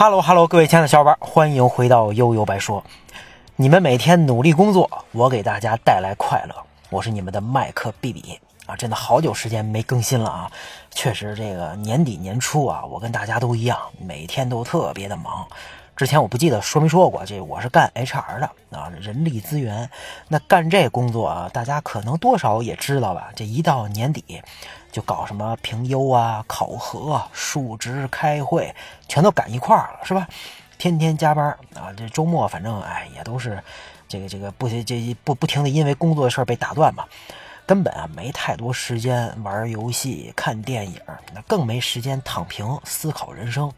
[0.00, 2.84] Hello Hello，各位亲爱的小伙伴，欢迎回到悠悠白说。
[3.56, 6.54] 你们每天努力工作，我给大家带来快乐。
[6.88, 10.52] 我是你们的麦克 B B 啊，真的好久时间没更新了啊。
[10.92, 15.44] 确实，这个年底年初啊，我跟大家都一样，每天都特别的忙。
[15.98, 19.90] 之前我不记得说没说过，这我是干 HR 的啊，人力资源。
[20.28, 23.32] 那干这工作啊，大家可能多少也知道吧？
[23.34, 24.40] 这一到年底，
[24.92, 28.72] 就搞什么评优啊、考核、述职、开会，
[29.08, 30.28] 全都赶一块儿了，是吧？
[30.78, 33.60] 天天加班啊，这周末反正哎也都是
[34.06, 37.06] 这个这个不这不不停的因为工作的事被打断嘛，
[37.66, 41.00] 根本啊没太多时间玩游戏、看电影，
[41.34, 43.72] 那更没时间躺平思考人生。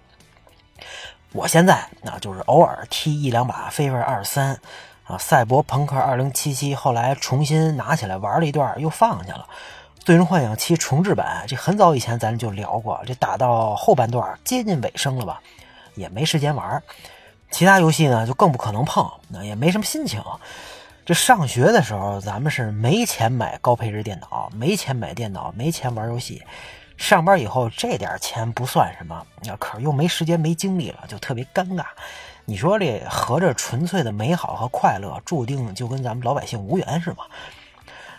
[1.33, 4.57] 我现在啊，就是偶尔踢一两把《飞 r 二三》
[5.05, 9.47] 啊，《赛博朋克二零七七》，后来重新拿起来玩了一段，又放下了。
[10.05, 15.41] 《最终幻想七》重置版，这很早以前咱就聊过，这打到后半段接近尾声了吧，
[15.95, 16.83] 也没时间玩。
[17.53, 20.21] 其他游戏呢，就更不可能碰，那也没什么心情。
[21.07, 26.43] 这上学的时候，咱们是没钱买高配置电脑，没钱买电脑，没钱玩游戏。
[27.01, 31.83] 上班以后这点钱不算什么，那可是又没时间没精力了，就特别尴尬。
[32.45, 37.25] 你说这合着纯粹的美好和快乐，注定就跟咱们老百姓无缘是吗？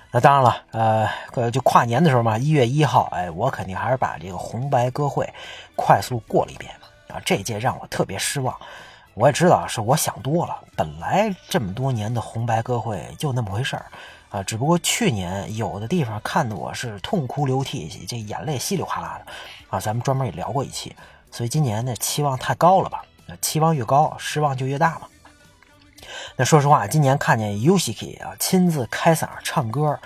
[0.10, 5.32] 那当然了，呃，就跨年的时候嘛，一月一号，哎，我肯定还是把这个红白歌会
[5.76, 6.74] 快速过了一遍
[7.08, 7.22] 啊。
[7.24, 8.54] 这届让我特别失望，
[9.14, 13.86] 我也知道是我想多了，本来这么多年的红白歌会就那么回事儿。
[14.30, 19.32] 啊，只不过去年有的地方看的我是痛哭流涕，这眼泪稀里哗啦的，
[19.70, 20.96] 啊，咱们专门也聊过一期，
[21.30, 23.04] 所以今年呢期望太高了吧？
[23.26, 25.02] 那期望越高，失望就越大嘛。
[26.38, 30.00] 那说实话，今年看见 Yuki 啊亲自开嗓唱歌，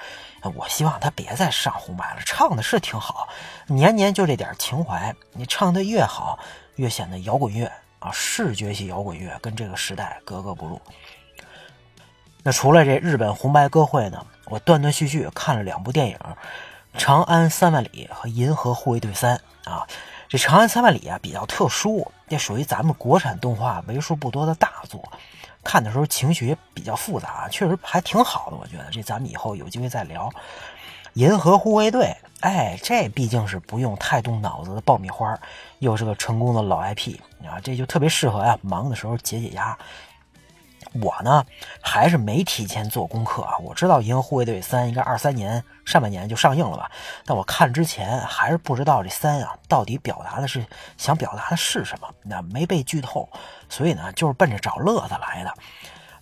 [0.56, 3.29] 我希望他别再上红白了，唱的是挺好，
[3.68, 6.40] 年年就这点情怀，你唱的越好，
[6.78, 7.72] 越显得摇滚乐
[8.05, 10.79] 啊，视觉系摇滚乐跟这个时代格格不入。
[12.43, 16.17] 那除了这日本红白歌会呢，我断断续续看了两部电影，
[16.99, 19.88] 《长安三万里》和《银河护卫队三》啊。
[20.29, 25.11] 这《长安三万里》啊比较特殊，这属于咱们国产动画为数不多的大作，
[25.63, 28.55] 看的时候情绪也比较复杂，确实还挺好的。
[28.55, 30.29] 我觉得这咱们以后有机会再聊。
[31.16, 32.08] 《银河护卫队》，
[32.42, 35.38] 哎，这毕竟是不用太动脑子的爆米花，
[35.80, 39.78] 又是个成功的老 IP 啊，这就特别适合呀，忙的时候解解压。
[41.02, 41.46] 我呢，
[41.81, 43.58] 还是没提前做功课啊。
[43.59, 46.92] 我知道《银河护卫队三》应该二三年上半年就上映了吧，
[47.26, 50.66] 但我看之前还是不知道这三啊到底表达的是
[50.97, 53.30] 想表达的是什么，那没被剧透，
[53.70, 55.53] 所以呢就是奔着找乐子来的。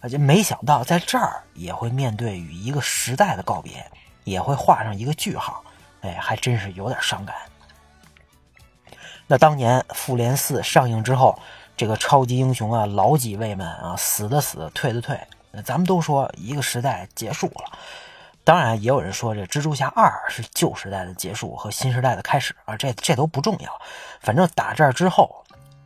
[0.01, 3.89] 而且没想到在这儿也会面对与一个时代的告别，
[4.23, 5.63] 也会画上一个句号，
[6.01, 7.35] 哎，还真是有点伤感。
[9.27, 11.37] 那当年《复联四》上映之后。
[11.75, 15.19] 这个超级英雄啊，老几位们啊，死的死，退的退。
[15.65, 17.79] 咱们都说一个时代结束了，
[18.43, 23.81] 当然也有人说这蜘蛛侠二是旧时代的结束和新时代的开始啊，这这都不重要。
[24.21, 25.43] 反正打这儿之后，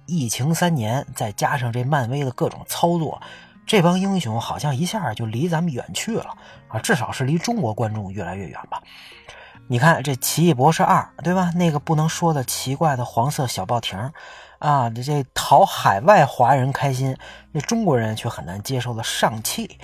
[0.08, 3.22] 疫情三年，再加上这漫威的各种操作，
[3.68, 6.38] 这帮英雄好像一下就离咱们远去了
[6.70, 8.82] 啊，至少是离中国观众越来越远吧。
[9.68, 11.52] 你看这奇异博士二，对吧？
[11.54, 14.14] 那个不能说的奇怪的黄色小报亭。
[14.60, 17.16] 啊，这这讨海外华人开心，
[17.52, 19.78] 那中国人却很难接受的上汽，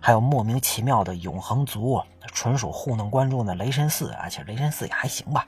[0.00, 2.02] 还有莫名其妙的永恒族，
[2.32, 5.46] 纯属糊弄观众的雷神四啊，其实雷神四也还行吧。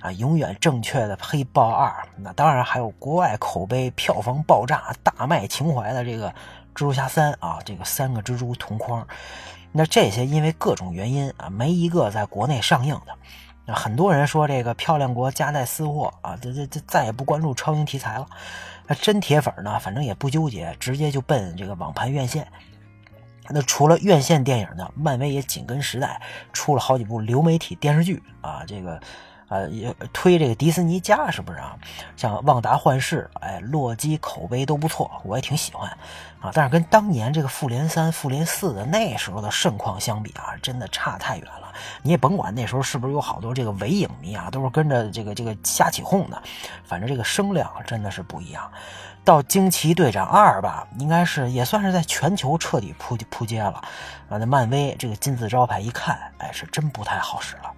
[0.00, 6.32] 啊，永远正确的黑豹二，那当然还有国外口碑票房爆炸、大卖情怀的这个
[6.74, 9.06] 蜘蛛侠三啊，这个三个蜘蛛同框。
[9.72, 13.14] 那这些因为各种原因啊，没一个在国内上映的。
[13.66, 18.26] 那很多人说这个漂亮国夹带私货啊，这这这再也不关注超英题材了。
[18.86, 22.46] 那真铁粉呢，反正也不纠结，直接就奔这个网盘院线。
[23.48, 26.20] 那除了院线电影呢，漫威也紧跟时代，
[26.52, 29.00] 出了好几部流媒体电视剧啊，这个。
[29.50, 31.76] 呃，也推这个迪士尼家是不是啊？
[32.16, 35.90] 像《旺达幻视》哎，《洛基》口碑都不错，我也挺喜欢
[36.40, 36.52] 啊。
[36.54, 41.74] 但是跟当年这个《复联三》《复联四》的那时候的盛况相比啊，真的差太远了。
[42.02, 46.40] 你也甭管那时候是不是有好多这个伪影迷啊，都是跟着这个这个瞎起哄的，
[46.84, 48.70] 反正这个声量真的是不一样。
[49.24, 53.82] 到《惊奇队长二》吧，应该是也算是在全球彻底扑扑街了
[54.28, 54.38] 啊。
[54.38, 57.74] 那漫威这个金字招牌一看，哎，是真不太好使了。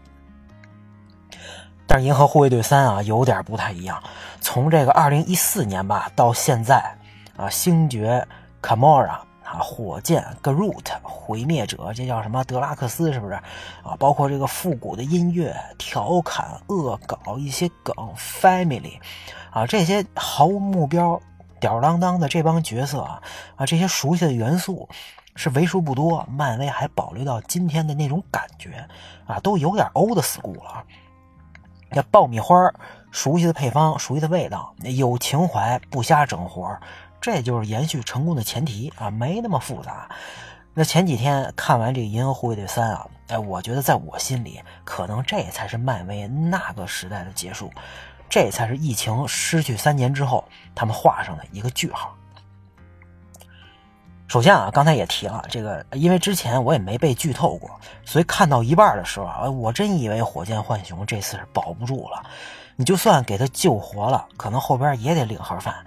[1.92, 4.02] 但是《银河护卫队三》啊，有点不太一样。
[4.40, 6.82] 从这个二零一四年吧到现在
[7.36, 8.26] 啊，星爵
[8.62, 13.34] 卡莫拉啊，火箭 Groot，毁灭者，这叫什么德拉克斯是不是
[13.84, 13.94] 啊？
[13.98, 18.98] 包括这个复古的音乐、调侃、恶搞一些梗、family
[19.50, 21.20] 啊，这些毫无目标，
[21.60, 23.20] 吊儿郎当的这帮角色啊
[23.56, 24.88] 啊，这些熟悉的元素
[25.36, 28.88] 是为数不多，漫威还保留到今天的那种感觉
[29.26, 30.82] 啊，都有点 old school 了。
[31.94, 32.72] 那爆米花，
[33.10, 36.76] 熟悉的配方，熟悉的味道，有情怀，不瞎整活，
[37.20, 40.08] 这就是延续成功的前提啊，没那么复杂。
[40.74, 47.70] 那前几天看完这个《银河护卫队三》啊，哎，我觉得在我心里，可能这才是漫威那个时代的结束，
[48.28, 50.42] 这才是疫情失去三年之后
[50.74, 52.16] 他们画上的一个句号。
[54.32, 57.70] 首先啊，刚才也提了这个，因为之前我也没被剧透过，
[58.02, 62.25] 所以看到一半的时候啊，我真以为火箭浣熊这次是保不住了。
[62.76, 65.84] 你就算给他救活了，可能后边也得领盒饭。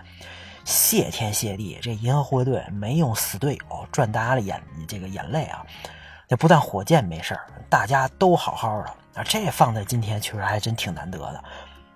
[0.63, 5.65] 谢天谢地，这银河护卫队没用死队友赚大家的眼这个眼泪啊！
[6.27, 7.35] 那不但火箭没事
[7.67, 9.23] 大家都好好的啊！
[9.23, 11.43] 这放在今天确实还真挺难得的。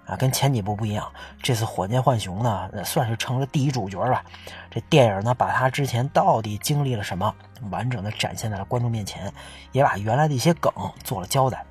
[0.09, 1.11] 啊，跟前几部不一样，
[1.44, 4.25] 这次火箭浣熊呢，算是成了第一主角吧。
[4.71, 7.35] 这电影呢，把他之前到底经历了什么，
[7.69, 9.31] 完整的展现在了观众面前，
[9.71, 10.73] 也把原来的一些梗
[11.03, 11.63] 做了交代。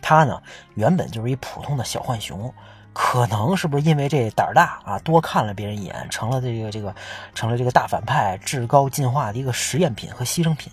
[0.00, 0.40] 他呢，
[0.74, 2.54] 原本就是一普通的小浣熊，
[2.92, 6.94] 可能是不是因为这胆大啊，多看了别人一眼，成了这个这个，
[7.34, 10.72] 成了这个大反派，至高进化的一个实验品和牺牲品，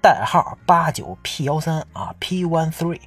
[0.00, 3.00] 代号八九 P 幺三啊，P one three。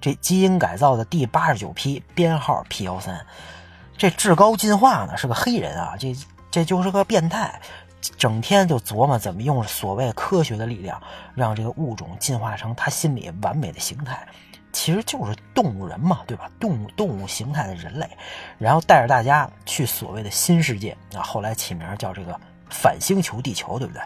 [0.00, 3.24] 这基因改造的第八十九批，编号 P 幺三，
[3.96, 6.16] 这至高进化呢是个黑人啊，这
[6.50, 7.60] 这就是个变态，
[8.16, 11.00] 整天就琢磨怎么用所谓科学的力量，
[11.34, 14.26] 让这个物种进化成他心里完美的形态，
[14.72, 16.50] 其实就是动物人嘛，对吧？
[16.60, 18.08] 动物动物形态的人类，
[18.56, 22.38] 然后带着大家去所谓的新世界啊，后来起名叫这个
[22.70, 24.00] 反星球地球，对不对？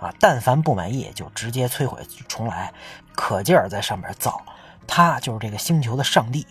[0.00, 2.72] 啊，但凡不满意就直接摧毁重来，
[3.14, 4.40] 可劲儿在上面造。
[4.88, 6.44] 他就是这个星球的上帝，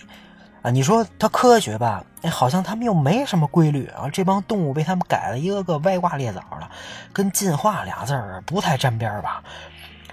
[0.61, 2.01] 啊，你说他科学吧？
[2.21, 4.07] 哎，好像他们又没什么规律啊。
[4.09, 6.69] 这帮动物被他们改了一个个歪瓜裂枣的，
[7.11, 9.43] 跟进化俩字儿不太沾边吧？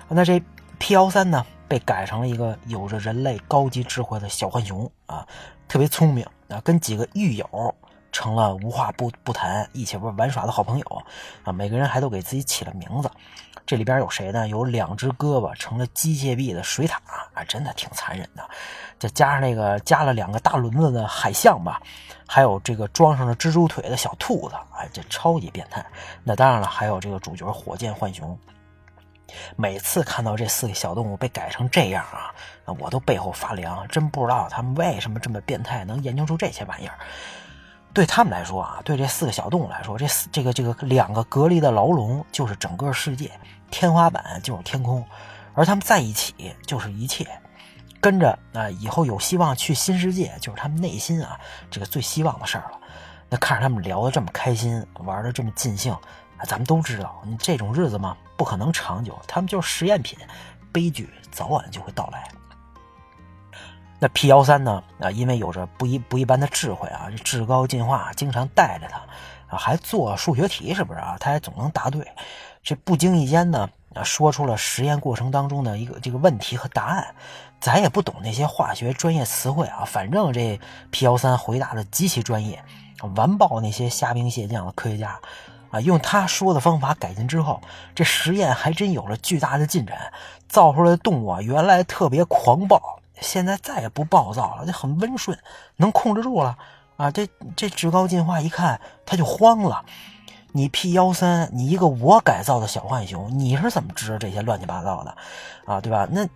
[0.08, 0.42] 那这
[0.78, 5.26] P 幺三呢，被改成了一个有着人类高级智慧的小浣熊啊，
[5.68, 7.74] 特别聪明啊，跟几个狱友
[8.14, 11.04] 成了无话不不谈、一起玩玩耍的好朋友
[11.42, 11.52] 啊。
[11.52, 13.10] 每个人还都给自己起了名字。
[13.66, 14.46] 这里边有谁呢？
[14.46, 16.94] 有两只胳膊成了机械臂的水獭
[17.34, 18.48] 啊，真的挺残忍的。
[18.98, 21.82] 再加上那个加了两个大轮子的海象吧，
[22.28, 25.84] 还有这个装上了蜘蛛腿的小兔子，哎，这超级变态。
[26.22, 28.38] 那当然了，还有这个主角火箭浣熊。
[29.56, 32.30] 每次看到这四个小动物被改成这样啊，
[32.78, 33.88] 我都背后发凉。
[33.88, 36.98] 真不知道他们为什么这么变态，能研究出这些玩意儿。
[37.94, 43.30] 对他们来说啊，对这四个小动物来说，这四这个这个两个隔离的牢笼就是整个世界，
[43.70, 45.06] 天花板就是天空，
[45.54, 47.24] 而他们在一起就是一切。
[48.00, 51.38] 跟着啊，以后有希望去新世界，就是他们内心啊
[51.70, 52.78] 这个最希望的事儿了。
[53.30, 55.96] 那看着他们聊得这么开心，玩得这么尽兴，
[56.46, 60.18] 咱们都知道，你这种日子嘛不可能长久，他们就是实验品，
[60.72, 62.28] 悲剧早晚就会到来。
[63.98, 64.82] 那 P 幺三呢？
[65.00, 68.98] 啊，因为有着不一不一般的智慧啊，这至高进化经常带着他
[69.54, 71.16] 啊，还做数学题，是不是啊？
[71.18, 72.06] 他还总能答对。
[72.62, 77.14] 这不经意间呢，啊，说出了实验过程当中的一个这个问题和答案。
[77.60, 80.60] 咱也不懂那些化学专业词汇啊，反正这
[80.90, 82.62] P 幺三回答的极其专业，
[83.16, 85.18] 完爆那些虾兵蟹将的科学家
[85.70, 85.80] 啊。
[85.80, 87.62] 用他说的方法改进之后，
[87.94, 90.12] 这实验还真有了巨大的进展，
[90.46, 92.93] 造出来的动物啊，原来特别狂暴。
[93.20, 95.38] 现在再也不暴躁了，就很温顺，
[95.76, 96.56] 能控制住了
[96.96, 97.10] 啊！
[97.10, 99.84] 这这至高进化一看他就慌了，
[100.52, 105.16] 你 P 幺三，你一个我改造的小浣熊，你是怎么知道这些乱七八糟的
[105.64, 105.80] 啊？
[105.80, 106.08] 对吧？
[106.10, 106.28] 那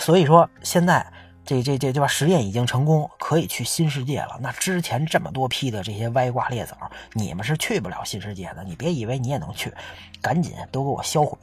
[0.00, 1.06] 所以说现在
[1.44, 2.06] 这这这对吧？
[2.06, 4.38] 实验已经成功，可以去新世界了。
[4.40, 6.76] 那之前这么多批的这些歪瓜裂枣，
[7.12, 8.64] 你们是去不了新世界的。
[8.64, 9.72] 你别以为你也能去，
[10.20, 11.38] 赶紧都给我销毁！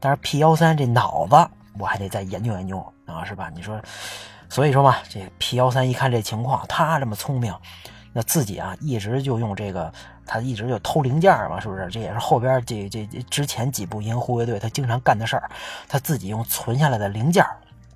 [0.00, 1.48] 但是 P 幺三这脑子。
[1.78, 3.50] 我还得再研究研究啊，是吧？
[3.54, 3.80] 你说，
[4.48, 7.52] 所以说嘛，这 P 幺三一看这情况，他这么聪明，
[8.12, 9.92] 那自己啊一直就用这个，
[10.24, 11.88] 他一直就偷零件嘛，是不是？
[11.88, 15.50] 这也是后边这这之前几部银河护卫队他经常干的事儿。
[15.88, 17.44] 他自己用存下来的零件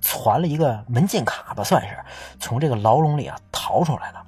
[0.01, 1.97] 攒了一个门禁卡吧，算是
[2.39, 4.23] 从这个牢笼里啊逃出来了。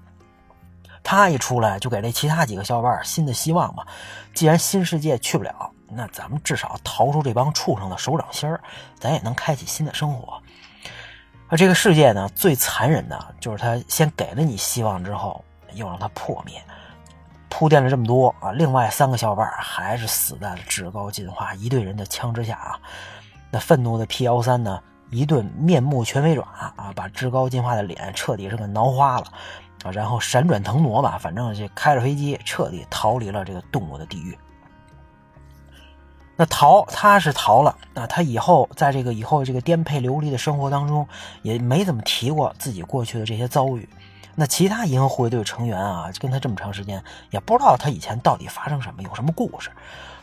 [1.03, 3.83] 他一出来就给这其他几个小伙伴新的希望嘛。
[4.33, 5.70] 既然新世界去不了。
[5.93, 8.61] 那咱们至少逃出这帮畜生的手掌心儿，
[8.99, 10.41] 咱也能开启新的生活。
[11.49, 15.43] 而这个世界呢，最残忍的就是他先给了你希望之后，
[15.73, 16.61] 又让它破灭。
[17.49, 22.79] 铺垫了这么多啊，另外三个小伙伴还是死在了至高进化一队人的枪之下啊。
[23.51, 26.43] 那愤怒的 P 幺三呢，一顿面目全非爪
[26.77, 29.25] 啊，把至高进化的脸彻底是给挠花了。
[29.83, 34.37] 啊，然后闪转腾挪吧，反正这开着飞机彻底逃离了这个动物的地狱。
[36.41, 41.07] 那逃他是逃了，那他以后在这个以后这个颠沛流离的生活当中，
[41.43, 43.87] 也没怎么提过自己过去的这些遭遇。
[44.33, 49.69] 那其他银河护卫队成员啊，跟他这么长时间，也不知道他以前到底发生什么，有什么故事。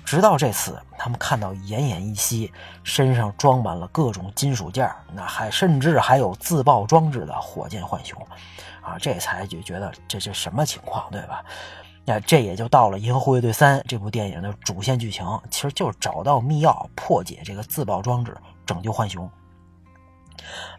[0.05, 8.21] 直到这次，他们看到奄奄一息，身上装满了各种金属件那还甚至还有自爆装置的火箭浣熊，
[8.83, 11.45] 啊，这才就觉得这是什么情况，对吧？
[12.09, 18.35] 那这也就到了《银河护卫队三》这部电影的主线剧情，其实就是找到密钥，破解这个自爆装置，
[18.65, 19.31] 拯救浣熊。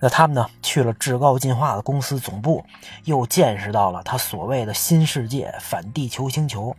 [0.01, 2.65] 那他们呢，去了至高进化的公司总部，
[3.03, 6.75] 又见识到了他所谓的新世界反地球星球。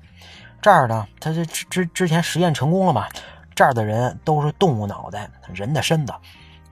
[0.61, 3.07] 这儿呢，他这之之前实验成功了嘛？
[3.54, 6.12] 这儿的人都是动物脑袋，人的身子，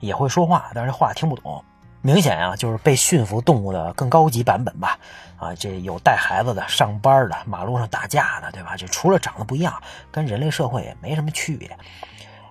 [0.01, 1.63] 也会说话，但是话听不懂。
[2.01, 4.99] 明显啊，就是被驯服动物的更高级版本吧？
[5.39, 8.75] 啊，这有带孩子的、上班的、马路上打架的，对吧？
[8.77, 9.81] 这除了长得不一样，
[10.11, 11.77] 跟人类社会也没什么区别。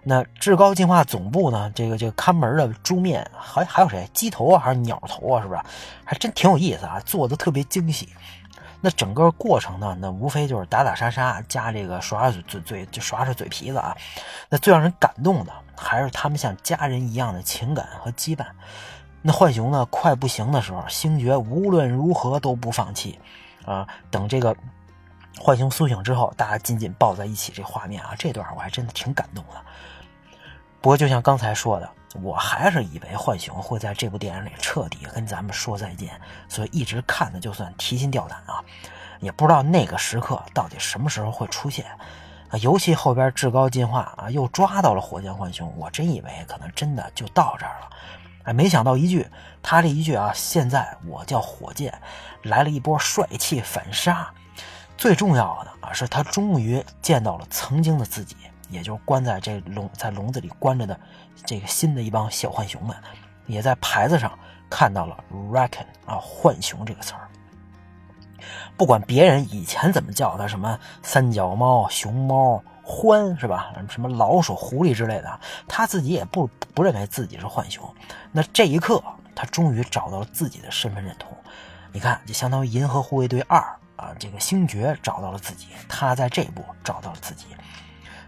[0.05, 1.71] 那至高进化总部呢？
[1.75, 4.09] 这个这个看门的猪面，还还有谁？
[4.15, 5.43] 鸡头啊，还是鸟头啊？
[5.43, 5.61] 是不是？
[6.05, 8.09] 还真挺有意思啊，做的特别精细。
[8.81, 13.95] 那整个过程呢，那无非就是打打杀杀，加这个耍耍嘴嘴，就耍耍嘴皮子啊。
[14.49, 18.47] 那最让人感动的，还是他们像家人一样的情感和羁绊。
[19.23, 23.19] 那浣熊呢，快不行的时候，星爵无论如何都不放弃
[23.65, 23.87] 啊。
[24.11, 24.57] 等这个
[25.39, 29.61] 浣熊苏醒之后，大家紧紧抱在一起，这画面啊，这段我还真的挺感动的。
[30.81, 31.89] 不过，就像刚才说的。
[32.23, 38.65] 我还是以为浣熊会在这部电影里彻底跟咱们说再见，所以一直看的就算提心吊胆啊，
[39.21, 41.85] 也不知道那个时刻到底什么时候会出现
[42.49, 42.57] 啊。
[42.63, 47.91] 尤其后边至高进化啊，又抓到了火箭浣熊，我真以为可能真的就到这儿了，
[48.49, 49.27] 哎，没想到一句
[49.63, 51.93] 他这一句啊，现在我叫火箭，
[52.45, 54.27] 来了一波帅气反杀。
[54.97, 58.35] 最重要的啊，是他终于见到了曾经的自己。
[58.71, 60.99] 也就是关在这笼在笼子里关着的
[61.45, 62.97] 这个新的一帮小浣熊们，
[63.47, 64.39] 也在牌子上
[64.71, 67.29] 看到了 “raccoon” 啊，浣熊这个词儿。
[68.79, 73.75] 不管别人以前怎么叫他，什么三脚猫、熊猫、獾是吧？
[73.91, 77.87] 什么老鼠、狐狸之类的，他自己也不不认为自己是浣熊。
[78.33, 79.03] 那这一刻，
[79.35, 81.37] 他终于找到了自己的身份认同。
[81.93, 83.59] 你看，就相当于《银河护卫队二》
[84.03, 87.47] 啊，这个星爵找到了自己，他在这部找到了自己。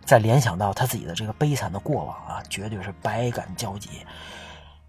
[0.05, 4.05] 再联想到他自己的这个悲惨的过往啊，绝对是百感交集。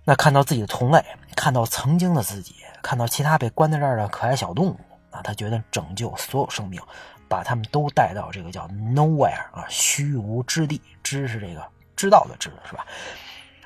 [0.03, 1.03] 那看到自己的同类，
[1.35, 4.77] 看到曾经的自己，看到其他被关在这儿的可爱小动物
[5.11, 6.81] 啊，他觉得拯救所有生命，
[7.27, 10.81] 把他们都带到这个叫 nowhere 啊，虚无之地。
[11.03, 11.63] 知是这个
[11.95, 12.85] 知道的知，是吧？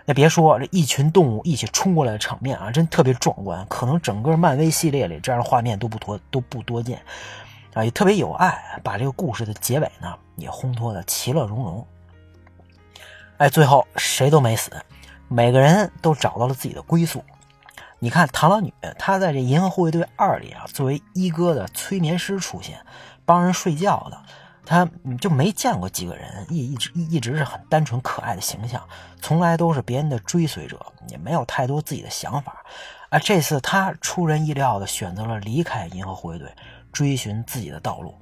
[0.05, 3.65] 那别说这一群动物一起冲过来的场面啊，真特别壮观。
[3.67, 7.01] 可能整个漫威系列里这样的画面都不多都不多见。
[7.73, 11.87] 啊，也特别有爱，把这个故事的结尾呢也烘托的其乐融融。
[13.37, 14.71] 哎，最后谁都没死，
[15.27, 17.23] 每个人都找到了自己的归宿。
[17.99, 22.79] 你看，螳螂女她在这《银河护卫队二》里啊，作为一哥的催眠师出现，
[23.25, 24.21] 帮人睡觉的，
[24.65, 24.87] 她
[25.19, 28.81] 就没见过几个人，一一直一直是很单纯可爱的形象，
[29.21, 32.63] 从来都是别人的追随者，也没有太多自己的想法。
[33.09, 36.51] 啊，这次她出人意料的选择了离开银河护卫队。
[36.91, 38.15] 追寻自己的道路，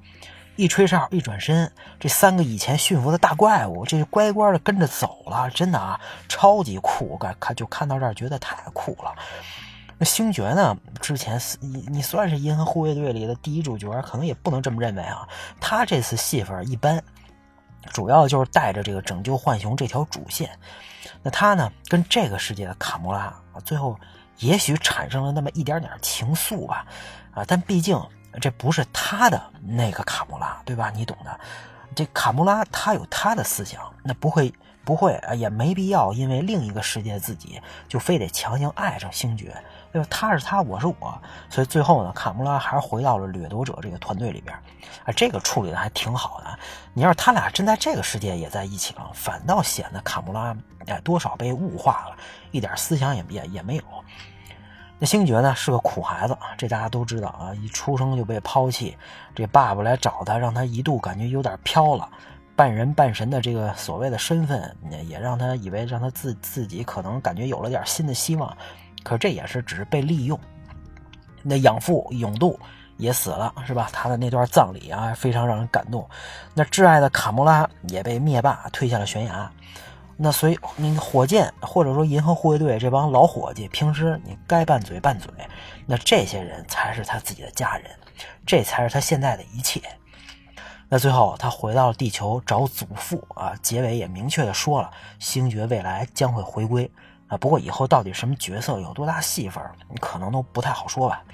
[0.56, 5.50] 一吹哨，一转身，这三个以前驯服的大怪物，这就乖乖的跟着走了。
[5.50, 7.18] 真的啊，超级酷！
[7.18, 9.12] 看看就看到这儿，觉得太酷了。
[9.98, 10.76] 那星爵呢？
[11.00, 15.28] 之前你你算是银河护卫队里的第一主角，可能也不能这么认为啊。
[15.60, 17.02] 他这次戏份一般，
[17.92, 20.50] 主要就是带着这个拯救浣熊这条主线。
[21.22, 23.98] 那他呢，跟这个世界的卡莫拉啊，最后
[24.38, 26.86] 也许产生了那么一点点情愫吧。
[27.32, 28.00] 啊，但毕竟。
[28.40, 30.90] 这不是他的那个卡穆拉，对吧？
[30.94, 31.40] 你懂的。
[31.94, 34.52] 这卡穆拉他有他的思想，那不会
[34.84, 39.56] 不会啊，也没必要因为另一个世界自己就非得强行爱上星爵，
[39.92, 40.08] 对吧？
[40.10, 41.16] 他是他，我是我，
[41.48, 44.56] 所以最后呢，卡穆拉还是回到了掠夺者这个团队里边。
[45.04, 46.58] 啊，这个处理的还挺好的。
[46.92, 52.16] 你要是他俩真在这个世界也在一起了，反倒显得卡穆拉哎多少被物化了，
[52.50, 53.84] 一点思想也也也没有。
[54.98, 58.96] 那星爵呢是个苦孩子，这大家都知道啊，一出生就被抛弃，
[59.34, 62.08] 这爸爸来找他，让他一度感觉有点飘了，
[62.54, 64.74] 半人半神的这个所谓的身份，
[65.08, 68.56] 也让他以为让他自自己可能感觉有了点新的希望，
[69.02, 70.38] 可这也是只是被利用。
[71.42, 72.58] 那养父永渡
[72.96, 73.90] 也死了，是吧？
[73.92, 76.08] 他的那段葬礼啊，非常让人感动。
[76.54, 79.50] 那挚爱的卡莫拉也被灭霸推下了悬崖。
[80.16, 85.28] 那所以你火箭或者说银河护卫队这帮老伙计，平时你该拌嘴拌嘴，
[85.86, 87.90] 那这些人才是他自己的家人，
[88.46, 89.82] 这才是他现在的一切。
[90.88, 96.88] 那最后他回到了地球找祖父啊，结尾也明确的说了，星爵未来将会回归
[97.26, 97.36] 啊。
[97.36, 101.24] 不过以后到底什么角色，有多大戏份，你可能都不太好说吧。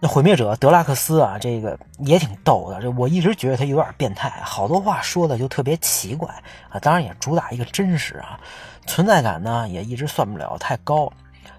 [0.00, 2.80] 那毁灭者德拉克斯啊，这个也挺逗的。
[2.80, 6.28] 这我一直觉得他有点变态，好多话说的就特别奇怪
[6.68, 6.78] 啊。
[6.78, 8.38] 当然也主打一个真实啊，
[8.86, 11.12] 存在感呢也一直算不了太高。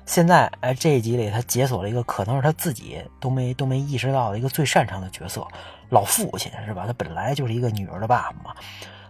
[0.05, 5.45] 现在哎，这一集里他解锁了一个可能是他自己都没都没意识到的一个最擅长的角色——
[5.89, 6.85] 老父亲，是吧？
[6.87, 8.55] 他本来就是一个女儿的爸爸嘛。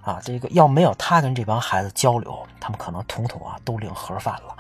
[0.01, 4.55] 啊，这个要没有他跟这帮孩子交流，他们可能统统啊都领盒饭了。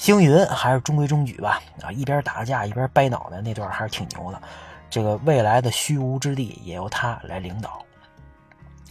[0.00, 4.40] 星云还是中规中矩吧，啊，一边打架一边掰脑袋，那段还是挺牛的。
[4.88, 7.84] 这个未来的虚无之地也由他来领导。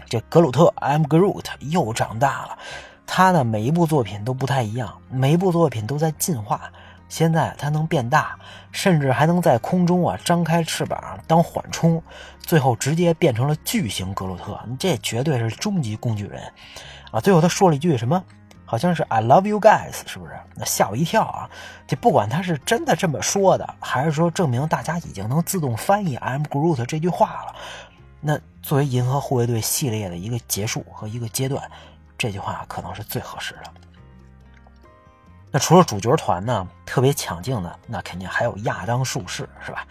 [0.08, 2.60] 这格鲁特，I'm Groot，又长大了。
[3.08, 6.72] 他的每一部作品都不太一样，每一部作品都在进化。
[7.08, 8.38] 现在他能变大，
[8.72, 12.00] 甚至还能在空中啊张开翅膀当缓冲，
[12.40, 14.60] 最后直接变成了巨型格鲁特。
[14.78, 16.44] 这绝对是终极工具人
[17.10, 17.20] 啊！
[17.20, 18.24] 最后他说了一句什么？
[18.70, 20.40] 好像是 I love you guys，是不是？
[20.54, 21.50] 那吓我一跳啊！
[21.88, 27.56] 这不管他是真的这么说的，还是说证明大家已经能自动翻译 I'm Groot 这句话了，
[28.22, 31.68] 那作为银河护卫队系列的一个结束和一个阶段，
[32.16, 33.72] 这句话可能是最合适的。
[35.50, 39.84] 那除了主角团呢，特别抢镜的，那肯定还有亚当术士，是吧？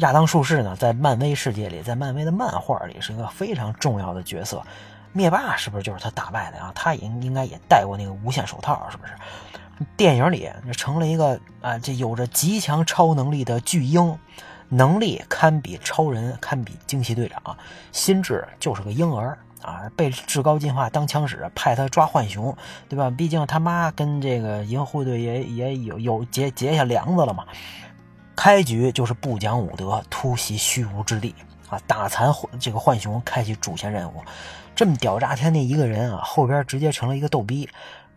[0.00, 4.62] 亚当术士呢，在漫威世界里，在漫威的漫画里是一个非常重要的角色。
[5.12, 6.72] 灭霸是不是就是他打败的啊？
[6.74, 9.12] 他也应该也戴过那个无限手套，是不是？
[9.96, 14.18] 电影里成了一个啊，这有着极强超能力的巨婴，
[14.68, 17.56] 能力堪比超人，堪比惊奇队长，
[17.90, 19.90] 心智就是个婴儿啊！
[19.96, 22.54] 被至高进化当枪使，派他抓浣熊，
[22.88, 23.10] 对吧？
[23.10, 27.46] 毕竟他妈跟这个银河护卫队也也有有结结下梁子了嘛。
[28.36, 31.34] 开局就是不讲武德，突袭虚无之地
[31.70, 34.22] 啊，打残这个浣熊，开启主线任务。
[34.74, 37.68] 这么屌炸天的一个人啊，后边直接成了一个逗逼。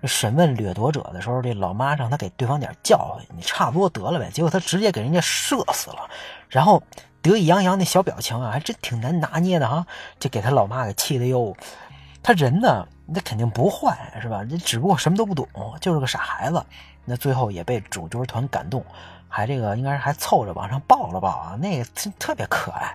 [0.06, 4.30] 审问掠夺者的时候，这老妈让他给对方点教训，你差不多得了呗。
[4.34, 6.10] 结果他直接给人家射死了，
[6.50, 6.84] 然后
[7.22, 9.88] 得意洋洋那小表情啊，还真挺难拿捏的哈。
[10.20, 11.56] 这给他老妈给气的哟。
[12.22, 14.46] 他人呢，那肯定不坏是吧？
[14.50, 15.48] 那只不过什么都不懂，
[15.80, 16.62] 就是个傻孩子。
[17.06, 18.84] 那最后也被主角团感动，
[19.30, 21.86] 还这个应该是还凑着往上抱了抱啊，那个
[22.20, 22.94] 特别可爱。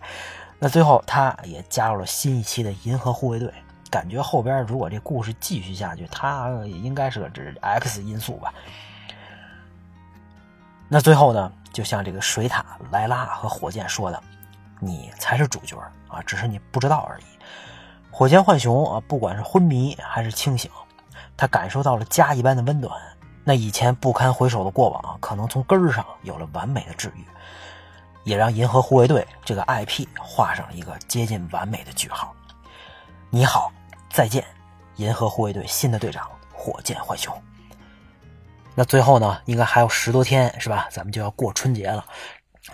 [0.58, 3.52] 那最后，他也加入了新一期的银河护卫队。
[3.90, 8.52] 感觉后边如果这故事继续下去，他也应该是个这 X 因素吧。
[10.88, 14.22] 那最后呢，就像这个水獭莱拉和火箭说的
[14.80, 15.76] ：“你才是主角
[16.08, 17.24] 啊，只是你不知道而已。”
[18.10, 20.70] 火箭浣熊啊，不管是昏迷还是清醒，
[21.36, 22.92] 他感受到了家一般的温暖。
[23.44, 27.24] 那以前不堪回首的过往，可能从根儿上有了完美的治愈。
[28.28, 32.34] 也让银河护卫队这个 IP 画上了一个接近完美的句号。
[33.30, 33.72] 你好，
[34.10, 34.44] 再见，
[34.96, 37.34] 银河护卫队新的队长火箭浣熊。
[38.74, 40.86] 那最后呢，应该还有十多天是吧？
[40.90, 42.04] 咱们就要过春节了。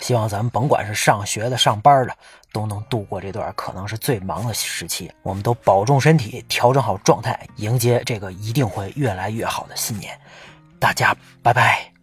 [0.00, 2.16] 希望咱们甭管是上学的、上班的，
[2.52, 5.08] 都能度过这段可能是最忙的时期。
[5.22, 10.18] 我们都保重身体，调整好状态，迎接这个一定会越来越好的新年。
[10.80, 11.93] 大家拜拜。